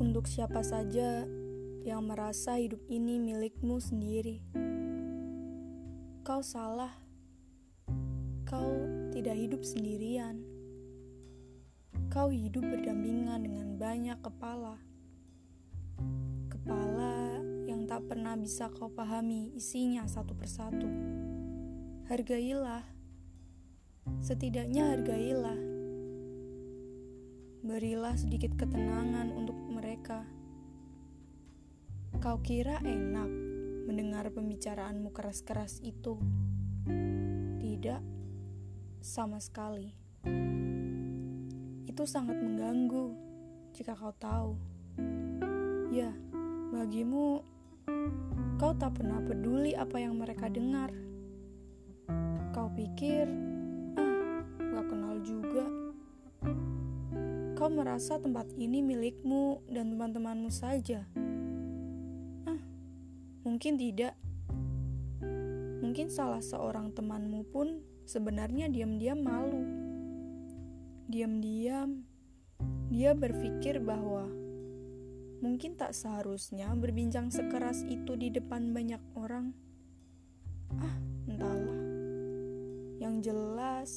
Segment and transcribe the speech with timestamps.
[0.00, 1.28] Untuk siapa saja
[1.84, 4.40] yang merasa hidup ini milikmu sendiri,
[6.24, 6.96] kau salah.
[8.48, 8.80] Kau
[9.12, 10.40] tidak hidup sendirian.
[12.08, 14.80] Kau hidup berdampingan dengan banyak kepala.
[16.48, 17.36] Kepala
[17.68, 20.88] yang tak pernah bisa kau pahami isinya satu persatu.
[22.08, 22.88] Hargailah.
[24.24, 25.60] Setidaknya hargailah.
[27.60, 29.49] Berilah sedikit ketenangan untuk
[30.00, 30.24] mereka.
[32.24, 33.28] Kau kira enak
[33.84, 36.16] mendengar pembicaraanmu keras-keras itu?
[37.60, 38.00] Tidak,
[39.04, 39.92] sama sekali.
[41.84, 43.12] Itu sangat mengganggu
[43.76, 44.56] jika kau tahu.
[45.92, 46.16] Ya,
[46.72, 47.44] bagimu,
[48.56, 50.96] kau tak pernah peduli apa yang mereka dengar.
[52.56, 53.28] Kau pikir,
[57.70, 61.06] Merasa tempat ini milikmu dan teman-temanmu saja.
[62.42, 62.58] Ah,
[63.46, 64.18] mungkin tidak.
[65.78, 67.78] Mungkin salah seorang temanmu pun
[68.10, 69.62] sebenarnya diam-diam malu.
[71.06, 72.02] Diam-diam,
[72.90, 74.26] dia berpikir bahwa
[75.38, 79.54] mungkin tak seharusnya berbincang sekeras itu di depan banyak orang.
[80.74, 80.98] Ah,
[81.30, 81.80] entahlah.
[82.98, 83.90] Yang jelas,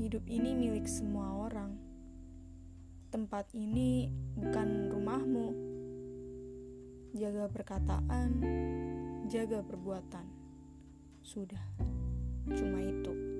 [0.00, 1.83] hidup ini milik semua orang
[3.14, 5.48] tempat ini bukan rumahmu.
[7.14, 8.42] Jaga perkataan,
[9.30, 10.26] jaga perbuatan.
[11.22, 11.62] Sudah,
[12.50, 13.33] cuma itu.